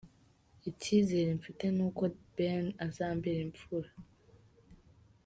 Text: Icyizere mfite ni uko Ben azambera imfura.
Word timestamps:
Icyizere 0.69 1.29
mfite 1.39 1.65
ni 1.75 1.81
uko 1.87 2.03
Ben 2.35 2.65
azambera 2.85 3.39
imfura. 3.47 3.89